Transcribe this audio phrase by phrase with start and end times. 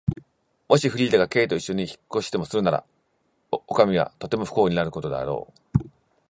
[0.67, 2.83] もしフリーダが Ｋ といっしょに引っ越しでもするなら、
[3.51, 5.87] おかみはとても不幸になることだろう。